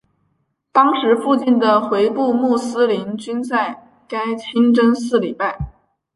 [0.71, 5.59] 当时附近的回部穆斯林均在该清真寺礼拜。